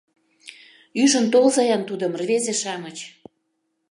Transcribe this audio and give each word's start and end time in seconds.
Ӱжын 1.01 1.25
толза-ян 1.33 1.83
тудым, 1.89 2.11
рвезе-шамыч! 2.19 2.97